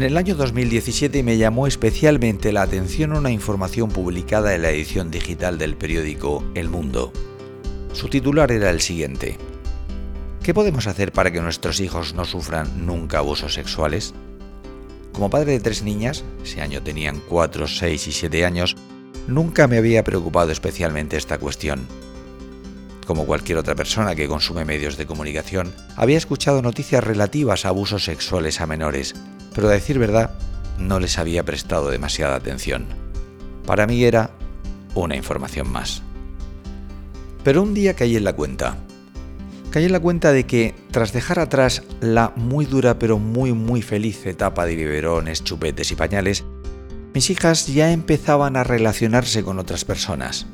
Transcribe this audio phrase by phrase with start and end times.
[0.00, 5.10] En el año 2017 me llamó especialmente la atención una información publicada en la edición
[5.10, 7.12] digital del periódico El Mundo.
[7.92, 9.36] Su titular era el siguiente.
[10.42, 14.14] ¿Qué podemos hacer para que nuestros hijos no sufran nunca abusos sexuales?
[15.12, 18.76] Como padre de tres niñas, ese año tenían 4, 6 y 7 años,
[19.28, 21.86] nunca me había preocupado especialmente esta cuestión.
[23.06, 28.04] Como cualquier otra persona que consume medios de comunicación, había escuchado noticias relativas a abusos
[28.04, 29.14] sexuales a menores,
[29.54, 30.30] pero a decir verdad,
[30.78, 32.86] no les había prestado demasiada atención.
[33.66, 34.30] Para mí era
[34.94, 36.02] una información más.
[37.44, 38.76] Pero un día caí en la cuenta.
[39.70, 43.82] Caí en la cuenta de que, tras dejar atrás la muy dura pero muy muy
[43.82, 46.44] feliz etapa de biberones, chupetes y pañales,
[47.14, 50.46] mis hijas ya empezaban a relacionarse con otras personas.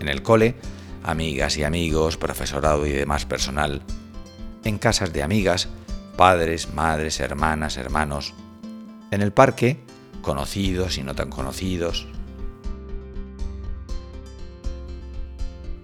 [0.00, 0.56] En el cole,
[1.02, 3.82] amigas y amigos, profesorado y demás personal.
[4.64, 5.68] En casas de amigas,
[6.16, 8.34] padres, madres, hermanas, hermanos.
[9.10, 9.78] En el parque,
[10.22, 12.06] conocidos y no tan conocidos.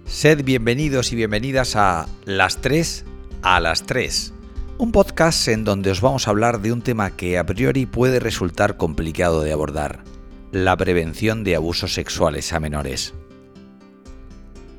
[0.05, 3.05] Sed bienvenidos y bienvenidas a Las 3
[3.41, 4.33] a las 3,
[4.77, 8.19] un podcast en donde os vamos a hablar de un tema que a priori puede
[8.19, 10.03] resultar complicado de abordar,
[10.51, 13.15] la prevención de abusos sexuales a menores.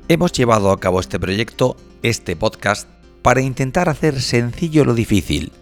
[0.07, 2.87] Hemos llevado a cabo este proyecto, este podcast,
[3.23, 5.53] para intentar hacer sencillo lo difícil,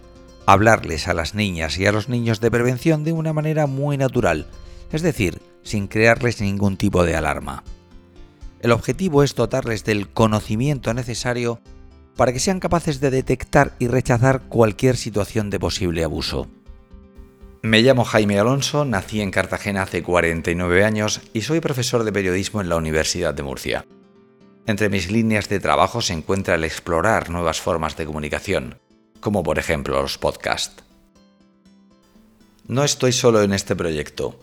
[0.45, 4.47] hablarles a las niñas y a los niños de prevención de una manera muy natural,
[4.91, 7.63] es decir, sin crearles ningún tipo de alarma.
[8.59, 11.61] El objetivo es dotarles del conocimiento necesario
[12.17, 16.47] para que sean capaces de detectar y rechazar cualquier situación de posible abuso.
[17.61, 22.59] Me llamo Jaime Alonso, nací en Cartagena hace 49 años y soy profesor de periodismo
[22.59, 23.85] en la Universidad de Murcia.
[24.67, 28.79] Entre mis líneas de trabajo se encuentra el explorar nuevas formas de comunicación,
[29.19, 30.83] como por ejemplo los podcasts.
[32.67, 34.39] No estoy solo en este proyecto.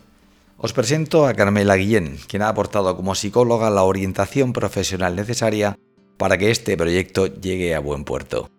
[0.57, 5.79] Os presento a Carmela Guillén, quien ha aportado como psicóloga la orientación profesional necesaria
[6.17, 8.51] para que este proyecto llegue a buen puerto.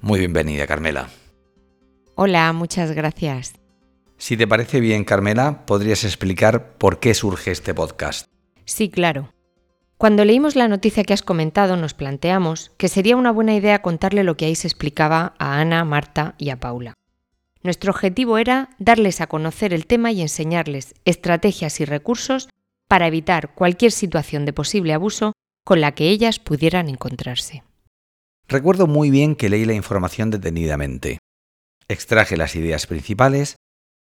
[0.00, 1.08] Muy bienvenida, Carmela.
[2.14, 3.54] Hola, muchas gracias.
[4.18, 8.28] Si te parece bien, Carmela, ¿podrías explicar por qué surge este podcast?
[8.64, 9.32] Sí, claro.
[10.02, 14.24] Cuando leímos la noticia que has comentado, nos planteamos que sería una buena idea contarle
[14.24, 16.94] lo que ahí se explicaba a Ana, Marta y a Paula.
[17.62, 22.48] Nuestro objetivo era darles a conocer el tema y enseñarles estrategias y recursos
[22.88, 27.62] para evitar cualquier situación de posible abuso con la que ellas pudieran encontrarse.
[28.48, 31.18] Recuerdo muy bien que leí la información detenidamente.
[31.86, 33.54] Extraje las ideas principales,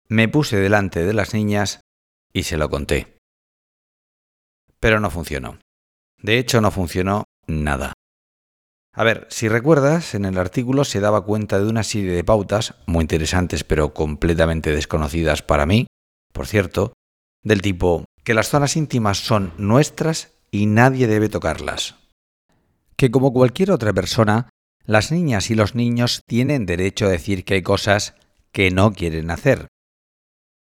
[0.07, 1.79] me puse delante de las niñas
[2.31, 3.17] y se lo conté.
[4.79, 5.57] Pero no funcionó.
[6.21, 7.93] De hecho, no funcionó nada.
[8.93, 12.75] A ver, si recuerdas, en el artículo se daba cuenta de una serie de pautas,
[12.85, 15.87] muy interesantes pero completamente desconocidas para mí,
[16.33, 16.93] por cierto,
[17.43, 21.95] del tipo que las zonas íntimas son nuestras y nadie debe tocarlas.
[22.95, 24.49] Que como cualquier otra persona,
[24.85, 28.15] las niñas y los niños tienen derecho a decir que hay cosas
[28.51, 29.67] que no quieren hacer.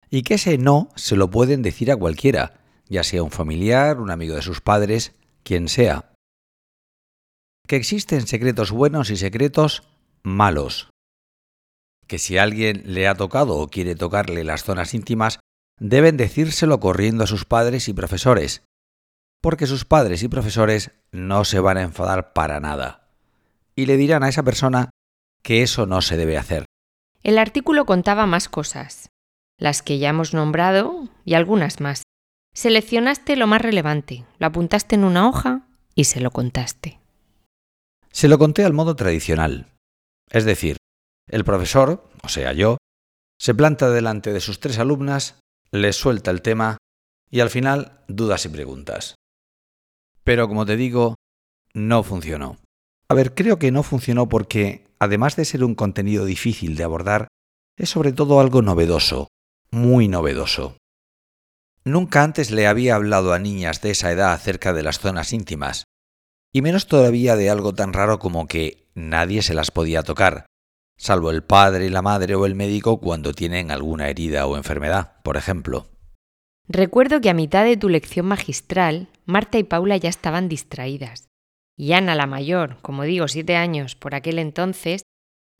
[0.10, 4.12] Y que ese no se lo pueden decir a cualquiera, ya sea un familiar, un
[4.12, 5.14] amigo de sus padres,
[5.44, 6.12] quien sea
[7.72, 9.84] que existen secretos buenos y secretos
[10.24, 10.90] malos.
[12.06, 15.40] Que si alguien le ha tocado o quiere tocarle las zonas íntimas,
[15.80, 18.64] deben decírselo corriendo a sus padres y profesores,
[19.42, 23.08] porque sus padres y profesores no se van a enfadar para nada,
[23.74, 24.90] y le dirán a esa persona
[25.42, 26.66] que eso no se debe hacer.
[27.24, 29.08] El artículo contaba más cosas,
[29.58, 32.04] las que ya hemos nombrado y algunas más.
[32.54, 37.00] Seleccionaste lo más relevante, lo apuntaste en una hoja y se lo contaste.
[38.12, 39.72] Se lo conté al modo tradicional.
[40.30, 40.78] Es decir,
[41.28, 42.78] el profesor, o sea yo,
[43.40, 45.40] se planta delante de sus tres alumnas,
[45.72, 46.78] les suelta el tema
[47.30, 49.16] y al final dudas y preguntas.
[50.24, 51.16] Pero como te digo,
[51.74, 52.58] no funcionó.
[53.08, 57.28] A ver, creo que no funcionó porque, además de ser un contenido difícil de abordar,
[57.78, 59.28] es sobre todo algo novedoso,
[59.72, 60.78] muy novedoso.
[61.84, 65.86] Nunca antes le había hablado a niñas de esa edad acerca de las zonas íntimas,
[66.54, 70.46] y menos todavía de algo tan raro como que nadie se las podía tocar,
[70.98, 75.38] salvo el padre, la madre o el médico cuando tienen alguna herida o enfermedad, por
[75.38, 75.88] ejemplo.
[76.68, 81.28] Recuerdo que a mitad de tu lección magistral, Marta y Paula ya estaban distraídas.
[81.76, 85.02] Y Ana, la mayor, como digo, siete años por aquel entonces,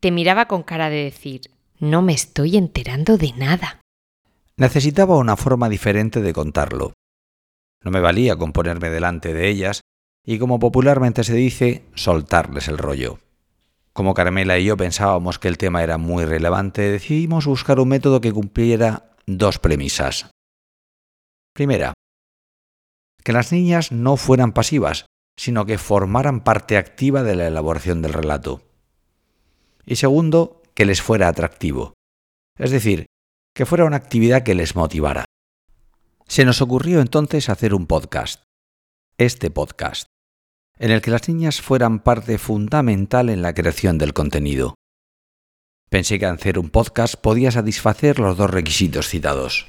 [0.00, 1.42] te miraba con cara de decir,
[1.80, 3.81] no me estoy enterando de nada.
[4.56, 6.92] Necesitaba una forma diferente de contarlo.
[7.82, 9.80] No me valía con ponerme delante de ellas
[10.24, 13.18] y como popularmente se dice, soltarles el rollo.
[13.92, 18.20] Como Carmela y yo pensábamos que el tema era muy relevante, decidimos buscar un método
[18.20, 20.30] que cumpliera dos premisas.
[21.54, 21.92] Primera,
[23.22, 25.06] que las niñas no fueran pasivas,
[25.36, 28.62] sino que formaran parte activa de la elaboración del relato.
[29.84, 31.94] Y segundo, que les fuera atractivo.
[32.58, 33.06] Es decir,
[33.54, 35.24] que fuera una actividad que les motivara.
[36.26, 38.42] Se nos ocurrió entonces hacer un podcast,
[39.18, 40.06] este podcast,
[40.78, 44.74] en el que las niñas fueran parte fundamental en la creación del contenido.
[45.90, 49.68] Pensé que hacer un podcast podía satisfacer los dos requisitos citados.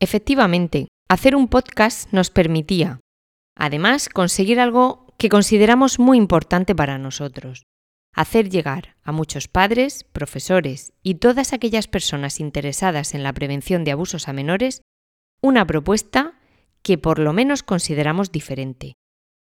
[0.00, 2.98] Efectivamente, hacer un podcast nos permitía,
[3.56, 7.62] además, conseguir algo que consideramos muy importante para nosotros,
[8.14, 13.92] hacer llegar a muchos padres, profesores y todas aquellas personas interesadas en la prevención de
[13.92, 14.82] abusos a menores
[15.42, 16.34] una propuesta
[16.82, 18.94] que por lo menos consideramos diferente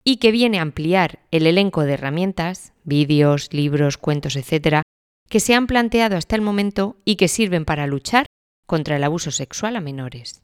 [0.03, 4.81] y que viene a ampliar el elenco de herramientas, vídeos, libros, cuentos, etc.,
[5.29, 8.25] que se han planteado hasta el momento y que sirven para luchar
[8.65, 10.41] contra el abuso sexual a menores.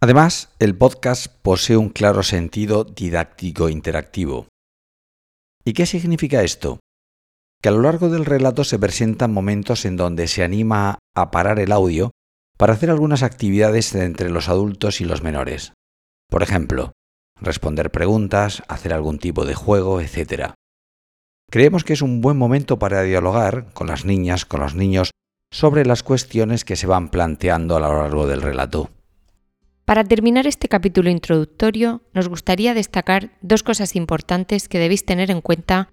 [0.00, 4.48] Además, el podcast posee un claro sentido didáctico interactivo.
[5.64, 6.80] ¿Y qué significa esto?
[7.62, 11.60] Que a lo largo del relato se presentan momentos en donde se anima a parar
[11.60, 12.10] el audio
[12.58, 15.72] para hacer algunas actividades entre los adultos y los menores.
[16.28, 16.92] Por ejemplo,
[17.40, 20.54] responder preguntas, hacer algún tipo de juego, etc.
[21.50, 25.12] Creemos que es un buen momento para dialogar con las niñas, con los niños,
[25.52, 28.90] sobre las cuestiones que se van planteando a lo largo del relato.
[29.84, 35.42] Para terminar este capítulo introductorio, nos gustaría destacar dos cosas importantes que debéis tener en
[35.42, 35.91] cuenta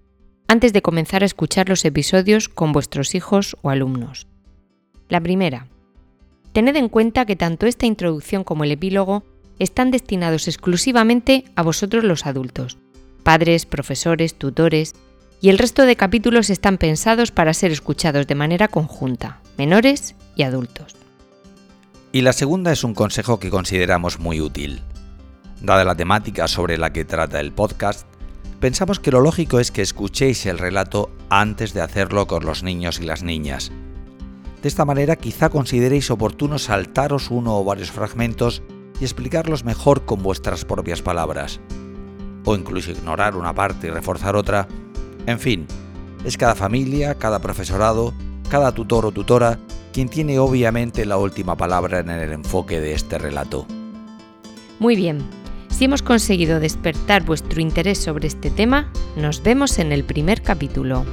[0.50, 4.26] antes de comenzar a escuchar los episodios con vuestros hijos o alumnos.
[5.08, 5.68] La primera,
[6.52, 9.22] tened en cuenta que tanto esta introducción como el epílogo
[9.60, 12.78] están destinados exclusivamente a vosotros los adultos,
[13.22, 14.94] padres, profesores, tutores,
[15.40, 20.42] y el resto de capítulos están pensados para ser escuchados de manera conjunta, menores y
[20.42, 20.96] adultos.
[22.10, 24.82] Y la segunda es un consejo que consideramos muy útil.
[25.62, 28.09] Dada la temática sobre la que trata el podcast,
[28.60, 33.00] pensamos que lo lógico es que escuchéis el relato antes de hacerlo con los niños
[33.00, 33.72] y las niñas.
[34.62, 38.62] De esta manera quizá consideréis oportuno saltaros uno o varios fragmentos
[39.00, 41.60] y explicarlos mejor con vuestras propias palabras.
[42.44, 44.68] O incluso ignorar una parte y reforzar otra.
[45.26, 45.66] En fin,
[46.24, 48.12] es cada familia, cada profesorado,
[48.50, 49.58] cada tutor o tutora
[49.92, 53.66] quien tiene obviamente la última palabra en el enfoque de este relato.
[54.78, 55.24] Muy bien,
[55.80, 61.06] si hemos conseguido despertar vuestro interés sobre este tema, nos vemos en el primer capítulo.